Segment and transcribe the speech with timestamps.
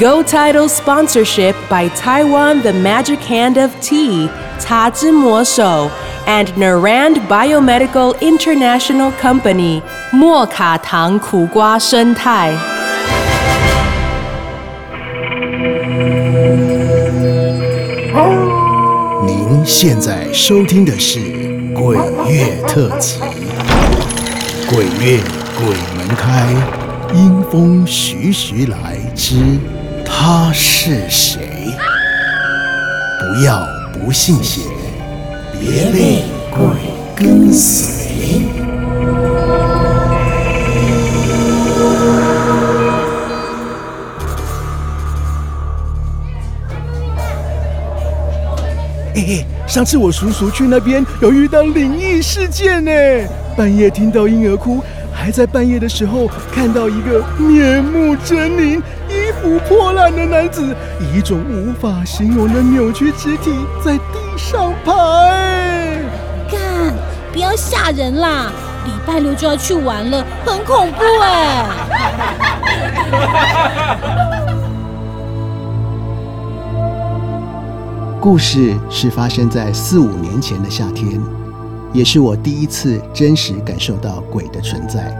[0.00, 5.90] Go Title sponsorship by Taiwan The Magic Hand of Tea, Ta Zhi Mo Shou,
[6.26, 12.52] and Narand Biomedical International Company, 莫卡糖苦瓜生态。
[19.26, 21.18] 您现在收听的是《
[21.74, 23.20] 鬼月特辑》，
[24.74, 25.20] 鬼月
[25.58, 25.66] 鬼
[25.96, 26.46] 门开，
[27.14, 29.58] 阴风徐徐来之
[30.11, 31.73] 他是谁？
[33.19, 34.61] 不要不信邪，
[35.59, 36.59] 别被鬼
[37.15, 38.43] 跟随。
[49.13, 52.91] 嘿嘿，上次我叔叔去那边有遇到灵异事件呢，
[53.55, 54.81] 半夜听到婴儿哭，
[55.13, 58.81] 还在半夜的时候看到一个面目狰狞、
[59.39, 64.03] 衣服破烂的男子，以一种无法形容的扭曲肢体在地
[64.37, 64.93] 上爬。
[65.29, 65.97] 哎，
[66.51, 66.59] 干，
[67.31, 68.51] 不要吓人啦！
[68.85, 71.65] 礼拜六就要去玩了，很恐怖哎。
[78.19, 81.21] 故事是发生在四五年前的夏天，
[81.93, 85.15] 也是我第一次真实感受到鬼的存在。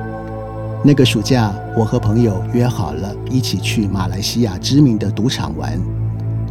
[0.81, 5.77] 那个暑假，我和朋友约好了一起去马来西亚知名的赌场玩。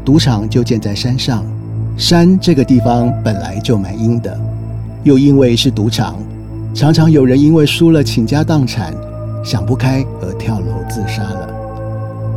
[0.04, 1.42] 赌场就建在山上，
[1.96, 4.38] 山这个地方本来就蛮阴的，
[5.02, 6.14] 又因为是赌场，
[6.74, 8.92] 常常有人因为输了倾家荡产，
[9.42, 11.48] 想不开而跳楼自杀了。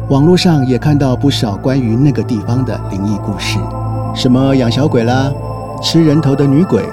[0.10, 3.60] 网络上也看到不少关于那个地方的灵异故事。
[4.16, 5.30] 什么养小鬼啦，
[5.82, 6.84] 吃人头的女鬼，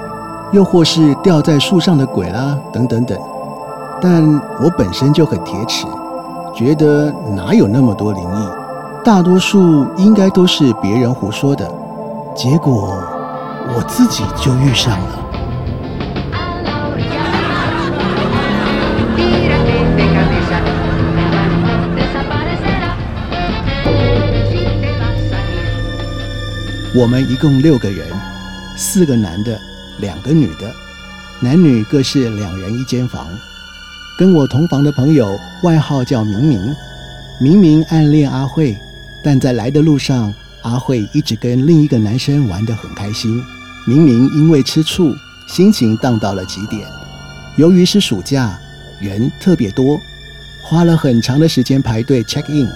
[0.51, 3.17] 又或是吊在树上的鬼啦，等等等。
[4.01, 4.23] 但
[4.61, 5.85] 我本身就很铁齿，
[6.55, 11.69] 觉得哪有那么多灵异，大多数应该都是别人胡说的。
[12.35, 12.97] 结果
[13.75, 15.25] 我自己就遇上了。
[26.95, 28.07] 我们一共六个人，
[28.75, 29.57] 四个男的，
[29.99, 30.69] 两个女的，
[31.39, 33.27] 男女各是两人一间房。
[34.19, 36.75] 跟我同房的朋友外号叫明明，
[37.39, 38.77] 明明暗恋阿慧，
[39.23, 43.41] 但在来的路上，阿慧一直跟另一个男生玩得很开心。
[43.87, 45.15] 明明因为吃醋，
[45.47, 46.85] 心情荡到了极点。
[47.55, 48.59] 由于是暑假，
[48.99, 49.97] 人特别多，
[50.61, 52.69] 花了很长的时间排队 check in。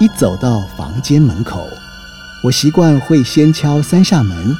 [0.00, 1.68] 一走到房间门口，
[2.42, 4.56] 我习惯会先敲三下门，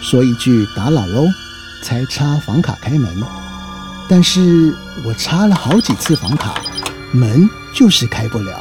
[0.00, 1.26] 说一句“打扰喽”，
[1.84, 3.14] 才插房卡开门。
[4.12, 6.60] 但是我插了好几次房卡，
[7.12, 8.60] 门就是开不了。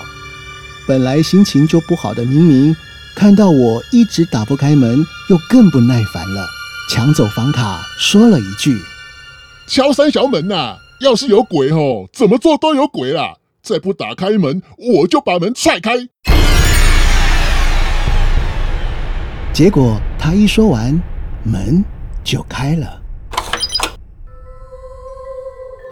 [0.87, 2.75] 本来心情就不好的明明，
[3.15, 6.45] 看到我一直打不开门，又更不耐烦了，
[6.87, 8.79] 抢走房卡，说了一句
[9.65, 13.37] 敲三小门呐、要是有鬼吼，怎么做都有鬼啦！
[13.63, 15.97] 再不打开门，我就把门踹开。
[19.51, 21.01] 结果他一说完，
[21.43, 21.83] 门
[22.23, 22.98] 就开了。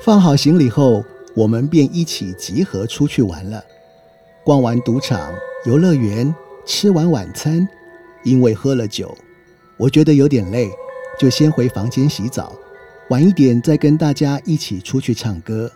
[0.07, 1.03] 放好行李后，
[1.35, 3.61] 我们便一起集合出去玩了。
[4.41, 5.35] 逛完赌场、
[5.65, 6.33] 游乐园，
[6.65, 7.67] 吃完晚餐，
[8.23, 9.13] 因为喝了酒，
[9.75, 10.69] 我觉得有点累，
[11.19, 12.55] 就先回房间洗澡，
[13.09, 15.69] 晚一点再跟大家一起出去唱歌。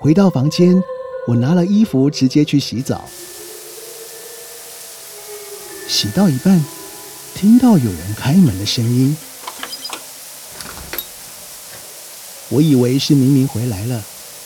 [0.00, 0.82] 回到房间，
[1.28, 3.04] 我拿了衣服直接去洗澡，
[5.86, 6.60] 洗到一半，
[7.32, 9.16] 听到有人开门的声音，
[12.52, 14.04] 我以为是明明回来了，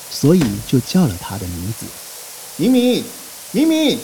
[0.08, 1.85] 所以就叫了他的名字。
[2.56, 3.03] 明明，
[3.50, 3.99] 明明，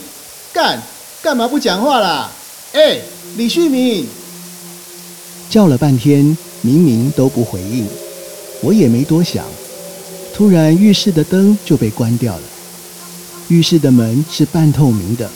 [0.51, 0.83] 干
[1.21, 2.29] 干嘛不讲话啦？
[2.73, 2.99] 哎，
[3.37, 4.05] 李旭明，
[5.49, 7.87] 叫了半天，明明都不回应，
[8.59, 9.45] 我也没多想。
[10.33, 12.41] 突然，浴室的灯就被关掉了。
[13.47, 15.29] 浴室的门是半透明的，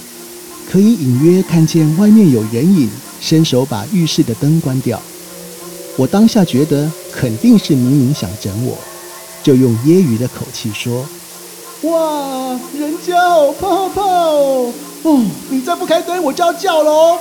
[0.69, 2.89] 可以隐约看见外面有人影，
[3.21, 5.01] 伸手把浴室的灯关掉。
[5.97, 8.77] 我当下觉得肯定是明明想整我，
[9.41, 11.03] 就用揶揄的口气说
[11.89, 14.71] ：“哇，人家好怕怕哦！
[15.01, 17.17] 哦，你再不开灯，我就要叫喽！”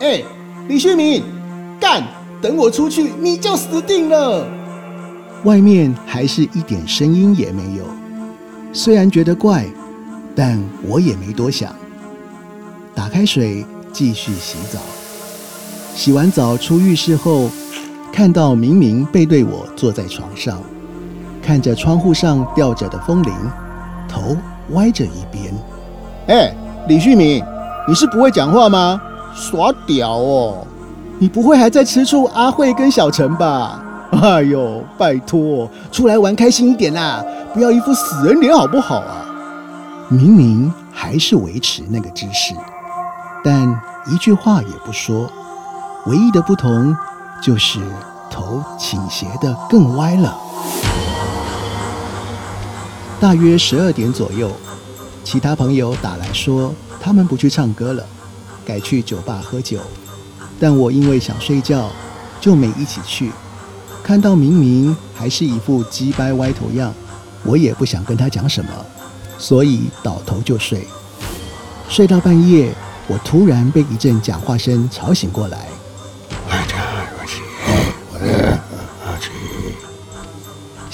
[0.00, 0.20] 哎，
[0.66, 1.22] 李旭明，
[1.78, 2.02] 干！
[2.42, 4.44] 等我出去，你就死定了。
[5.44, 7.84] 外面还是一点声音也没有。
[8.72, 9.64] 虽然觉得怪，
[10.34, 11.72] 但我也没多想。
[12.96, 14.80] 打开水，继续洗澡。
[15.94, 17.48] 洗完澡出浴室后，
[18.16, 20.58] 看到明明背对我坐在床上，
[21.42, 23.30] 看着窗户上吊着的风铃，
[24.08, 24.34] 头
[24.70, 25.52] 歪着一边。
[26.26, 26.50] 哎，
[26.88, 27.44] 李旭明，
[27.86, 28.98] 你是不会讲话吗？
[29.34, 30.66] 耍屌哦！
[31.18, 33.84] 你不会还在吃醋阿慧跟小陈吧？
[34.12, 37.22] 哎呦，拜托，出来玩开心一点啦，
[37.52, 39.26] 不要一副死人脸好不好啊？
[40.08, 42.54] 明明还是维持那个姿势，
[43.44, 45.30] 但一句话也不说。
[46.06, 46.96] 唯一的不同
[47.42, 47.80] 就是
[48.30, 50.38] 头倾斜的更歪了。
[53.18, 54.50] 大约十二点左右，
[55.24, 58.04] 其他朋友打来说他们不去唱歌了，
[58.64, 59.80] 改去酒吧喝酒。
[60.60, 61.88] 但我因为想睡觉，
[62.40, 63.30] 就没一起去。
[64.02, 66.92] 看到明明还是一副鸡掰歪头样，
[67.44, 68.70] 我也不想跟他讲什么，
[69.38, 70.86] 所以倒头就睡。
[71.88, 72.74] 睡到半夜，
[73.06, 75.68] 我突然被一阵讲话声吵醒过来。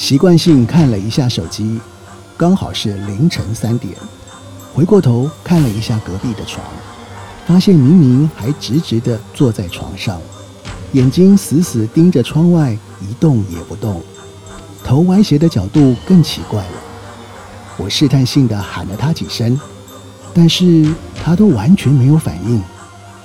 [0.03, 1.79] 习惯性看了一下手机，
[2.37, 3.95] 刚好是凌晨三点。
[4.75, 6.61] 回过头看了一下隔壁的床。
[7.47, 10.21] 发现明明还直直地坐在床上，
[10.91, 14.03] 眼睛死死盯着窗外，一动也不动，
[14.83, 16.73] 头歪斜的角度更奇怪了。
[17.77, 19.57] 我试探性地喊了他几声，
[20.35, 22.61] 但是他都完全没有反应。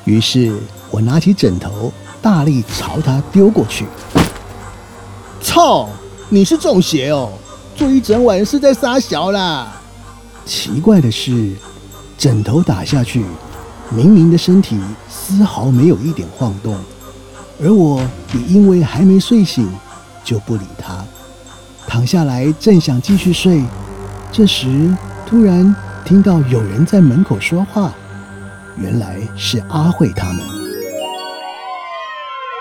[0.05, 0.55] 于是
[0.91, 1.91] 我拿起枕头，
[2.21, 3.87] 大力朝他丢过去。
[5.41, 5.89] 操！
[6.29, 7.31] 你是中邪哦！
[7.75, 9.79] 坐一整晚是在撒小啦。
[10.45, 11.53] 奇怪的是，
[12.17, 13.23] 枕头打下去。
[13.89, 14.77] 明明的身体
[15.09, 16.77] 丝毫没有一点晃动，
[17.63, 18.01] 而我
[18.33, 19.69] 也因为还没睡醒，
[20.25, 21.05] 就不理他，
[21.87, 23.63] 躺下来正想继续睡，
[24.29, 24.93] 这时
[25.25, 27.93] 突然听到有人在门口说话，
[28.75, 30.41] 原来是阿慧他们。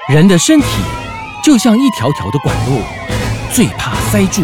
[0.09, 0.67] 人的身体
[1.43, 2.79] 就像一条条的管路，
[3.53, 4.43] 最怕塞住，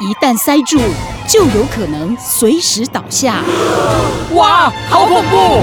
[0.00, 0.78] 一旦塞住，
[1.26, 3.42] 就有可能随时倒下。
[4.34, 5.62] 哇，好恐怖！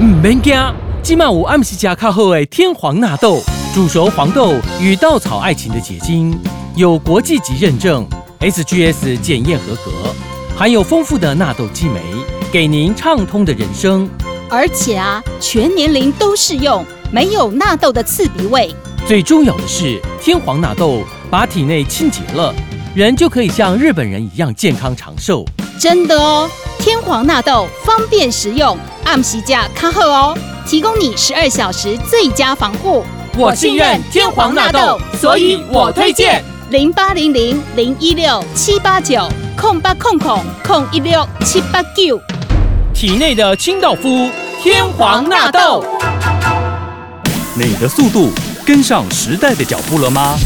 [0.00, 0.58] 唔免惊，
[1.02, 3.42] 今晚我暗时加较好的天皇纳豆，
[3.74, 6.38] 煮熟黄豆与稻草爱情的结晶，
[6.76, 8.06] 有国际级认证
[8.40, 9.90] ，SGS 检验合格，
[10.56, 12.00] 含有丰富的纳豆激酶，
[12.50, 14.08] 给您畅通的人生。
[14.48, 18.74] 而且啊，全年龄都适用，没有纳豆的刺鼻味。
[19.06, 21.02] 最重要的是，天皇纳豆
[21.32, 22.54] 把体内清洁了，
[22.94, 25.42] 人就可以像日本人一样健康长寿。
[25.80, 26.46] 真的哦，
[26.78, 28.76] 天皇纳豆方便实用。
[29.06, 33.02] 按时价卡好哦，提供你十二小时最佳防护。
[33.38, 39.26] 我信任天皇纳豆，所以我推荐零八零零零一六七八九
[39.56, 42.20] 空八空空空一六七八九。
[42.92, 44.28] 体内的清道夫，
[44.62, 45.82] 天皇纳豆。
[47.54, 48.30] 你的速度
[48.66, 50.36] 跟上时代的脚步了吗？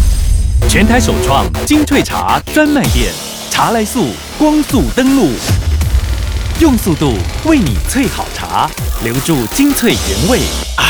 [0.68, 3.12] 全台首创精萃茶专卖店，
[3.50, 5.30] 茶来速光速登录。
[6.60, 7.14] 用速度
[7.44, 8.68] 为你萃好茶，
[9.04, 10.40] 留住精粹原味
[10.76, 10.84] 啊！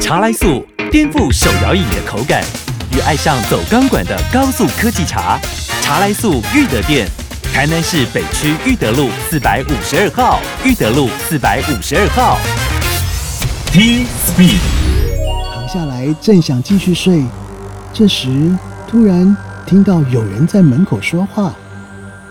[0.00, 2.42] 茶来速颠覆手摇饮的口感，
[2.96, 5.38] 与爱上走钢管的高速科技茶。
[5.80, 7.06] 茶来速裕德店，
[7.52, 10.40] 台南市北区裕德路四百五十二号。
[10.64, 12.38] 裕德路四百五十二号。
[13.70, 14.58] T Speed。
[15.54, 17.22] 躺下来正想继续睡，
[17.94, 18.50] 这时
[18.88, 21.52] 突然听到有人在门口说话，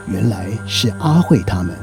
[0.08, 1.78] 原来是阿慧他们。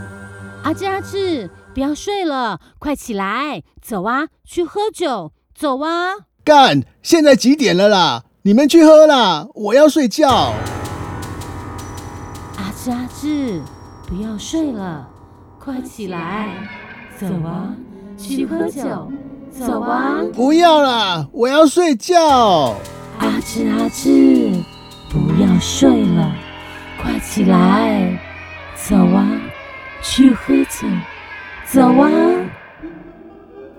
[0.65, 6.11] 阿志阿志，不要睡了，快起来，走啊，去喝酒，走啊！
[6.43, 8.25] 干，现在几点了啦？
[8.43, 10.53] 你们去喝啦，我要睡觉。
[12.57, 13.63] 阿志阿志，
[14.09, 15.09] 不要睡了，
[15.61, 16.69] 快起来，
[17.17, 17.73] 走啊，
[18.19, 19.09] 去喝酒，
[19.53, 20.17] 走啊！
[20.35, 22.75] 不要啦，我要睡觉。
[23.19, 24.53] 阿志阿志，
[25.09, 26.33] 不要睡了，
[27.03, 28.17] 快起来，
[28.77, 29.29] 走啊！
[30.03, 30.87] 去喝酒，
[31.67, 32.11] 走啊！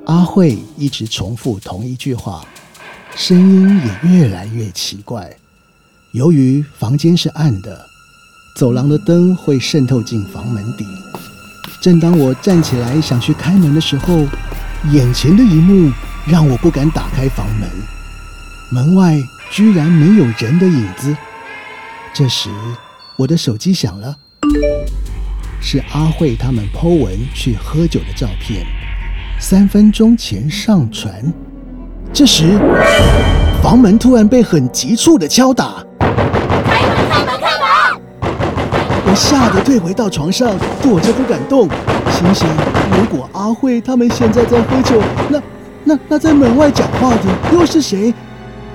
[0.05, 2.43] 阿慧一直重复同一句话，
[3.15, 5.29] 声音也越来越奇怪。
[6.13, 7.85] 由于房间是暗的，
[8.57, 10.85] 走廊的灯会渗透进房门底。
[11.81, 14.25] 正当我站起来想去开门的时候，
[14.91, 15.91] 眼前的一幕
[16.25, 17.69] 让我不敢打开房门。
[18.71, 19.17] 门外
[19.49, 21.15] 居然没有人的影子。
[22.13, 22.49] 这时，
[23.15, 24.15] 我的手机响了。
[25.59, 28.63] 是阿慧他们 Po 文去喝酒的照片，
[29.39, 31.11] 三分钟前上传。
[32.13, 32.59] 这时，
[33.63, 35.83] 房门突然被很急促的敲打。
[35.99, 38.01] 开门，开门，开门
[39.07, 41.67] 我吓得退回到床上，躲着不敢动，
[42.11, 42.47] 心想：
[42.95, 45.41] 如果阿慧他们现在在喝酒，那
[45.83, 48.13] 那那在门外讲话的又是谁？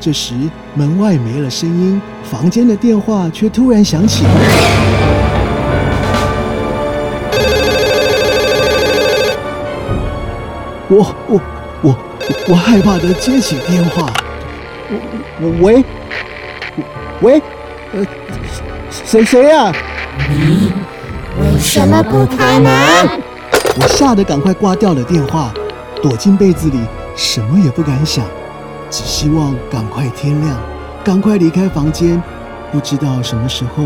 [0.05, 0.35] 这时
[0.75, 4.27] 门外没了声音，房间的电话却突然响起。
[10.91, 11.41] 我我
[11.81, 11.97] 我
[12.51, 14.13] 我害怕的接起电话，
[14.91, 14.99] 我
[15.41, 15.83] 我喂？
[17.23, 17.43] 喂，
[17.95, 18.05] 呃，
[18.91, 19.73] 谁谁呀、
[21.41, 23.09] 为什么不开门？
[23.81, 25.51] 我吓得赶快挂掉了电话，
[26.03, 26.79] 躲进被子里，
[27.17, 28.23] 什么也不敢想，
[28.91, 30.61] 只希望赶快天亮，
[31.05, 32.23] 赶快离开房间。
[32.73, 33.85] 不知道什么时候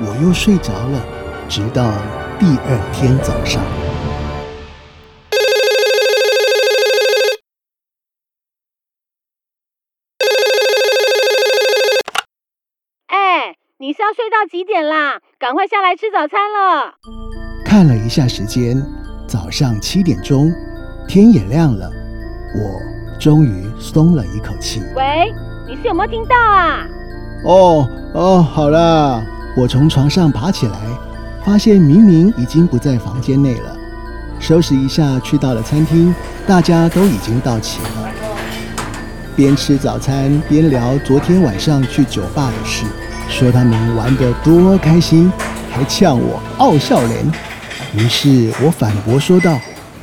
[0.00, 1.04] 我又睡着了，
[1.48, 1.92] 直到
[2.38, 3.62] 第二天早上。
[13.08, 15.20] 哎，你是要睡到几点啦？
[15.38, 16.94] 赶快下来吃早餐了。
[17.66, 18.82] 看了一下时间，
[19.28, 20.50] 早上七点钟，
[21.06, 21.90] 天也亮了，
[22.56, 22.89] 我
[23.20, 24.82] 终于松了一口气。
[24.96, 25.30] 喂，
[25.68, 26.86] 你是有没有听到啊？
[27.44, 29.22] 哦哦，好啦，
[29.54, 30.78] 我从床上爬起来，
[31.44, 33.76] 发现明明已经不在房间内了。
[34.38, 36.14] 收拾一下，去到了餐厅，
[36.46, 37.88] 大家都已经到齐了。
[39.36, 42.86] 边吃早餐边聊昨天晚上去酒吧的事，
[43.28, 45.30] 说他们玩得多开心，
[45.70, 47.30] 还呛我傲笑脸。
[47.94, 49.58] 于是我反驳说道：“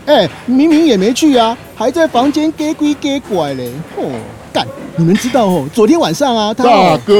[0.07, 3.69] 哎、明明也没去啊，还在房间给鬼给拐嘞！
[3.97, 4.09] 哦，
[4.53, 4.65] 干！
[4.95, 7.13] 你们知道哦，昨天晚上啊，他大哥，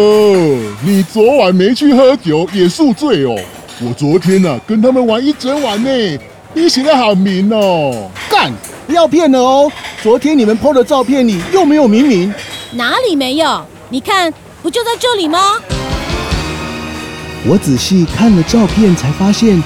[0.86, 3.36] 你昨晚没去喝酒也宿醉哦。
[3.82, 6.20] 我昨天呐、跟他们玩一整晚呢，
[6.54, 8.10] 你写的好明哦。
[8.30, 8.50] 干，
[8.88, 9.70] 不要骗了哦！
[10.02, 12.34] 昨天你们 PO 的照片里又没有明明。
[12.72, 13.66] 哪里没有？
[13.90, 15.40] 你看，不就在这里吗？
[17.46, 19.62] 我仔细看了照片，才发现，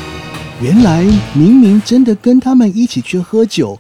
[0.61, 1.03] 原来
[1.33, 3.79] 明明真的跟他们一起去喝酒。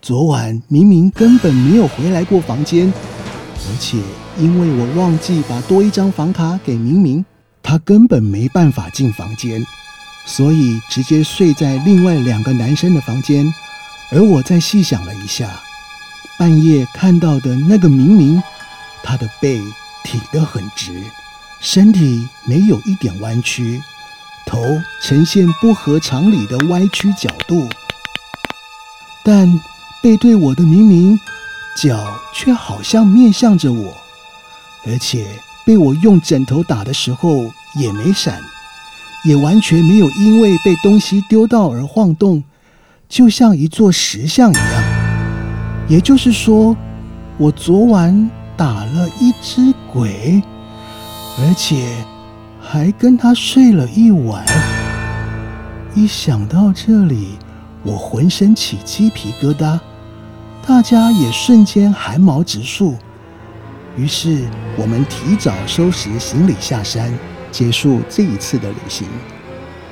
[0.00, 3.98] 昨晚明明根本没有回来过房间，而且
[4.38, 7.22] 因为我忘记把多一张房卡给明明，
[7.62, 9.62] 他根本没办法进房间，
[10.24, 13.52] 所以直接睡在另外两个男生的房间。
[14.10, 15.60] 而我再细想了一下，
[16.38, 18.42] 半夜看到的那个明明，
[19.02, 19.60] 他的背
[20.02, 21.02] 挺得很直。
[21.60, 23.82] 身体没有一点弯曲，
[24.46, 27.68] 头呈现不合常理的歪曲角度，
[29.24, 29.60] 但
[30.02, 31.18] 背对我的明明，
[31.76, 33.92] 脚却好像面向着我，
[34.86, 35.26] 而且
[35.66, 38.40] 被我用枕头打的时候也没闪，
[39.24, 42.42] 也完全没有因为被东西丢到而晃动，
[43.08, 44.82] 就像一座石像一样。
[45.88, 46.76] 也就是说，
[47.36, 50.42] 我昨晚打了一只鬼。
[51.38, 52.02] 而且
[52.68, 54.44] 还跟他睡了一晚。
[55.94, 57.38] 一想到这里，
[57.84, 59.78] 我浑身起鸡皮疙瘩，
[60.66, 62.96] 大家也瞬间汗毛直竖。
[63.96, 64.44] 于是
[64.76, 67.16] 我们提早收拾行李下山，
[67.52, 69.06] 结束这一次的旅行。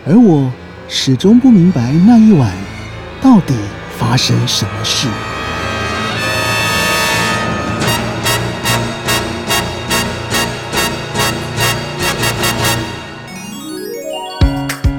[0.05, 0.51] 而我
[0.89, 2.53] 始终不明白那一晚
[3.23, 3.55] 到底
[3.97, 5.07] 发生什么事。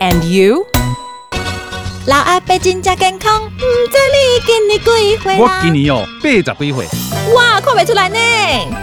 [0.00, 0.64] and you?
[2.06, 5.50] 老阿伯真正健康，唔知你今年几岁我？
[5.60, 6.86] 今年哦八十几岁，
[7.34, 8.18] 哇，看不出来呢。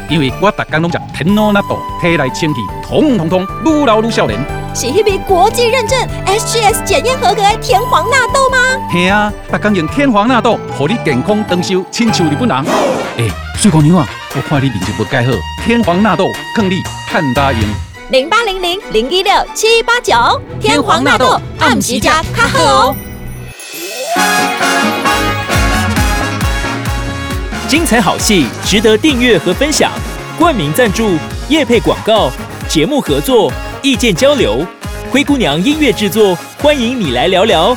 [0.10, 4.40] 因为我逐工拢食天罗纳豆，体内清气通通通愈老愈少年。
[4.76, 8.58] 是迄笔国际认证 SGS 检验合格的天皇纳豆吗？
[8.92, 12.66] 嘿啊，逐工用天皇纳豆，互你健康长寿，亲像日本人。
[13.18, 15.32] 诶、水姑娘啊，我看你面色不改好，
[15.66, 17.62] 天皇纳豆更你趁大用。
[18.12, 20.14] 零八零零零一六七八九，
[20.62, 22.96] 天皇纳豆暗时加较好哦。
[27.68, 29.92] 精彩好戏值得订阅和分享，
[30.38, 31.18] 冠名赞助、
[31.50, 32.30] 业配广告、
[32.70, 34.64] 节目合作、意见交流，
[35.10, 37.76] 灰姑娘音乐制作，欢迎你来聊聊，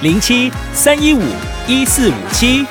[0.00, 1.22] 零七三一五
[1.68, 2.64] 一四五七。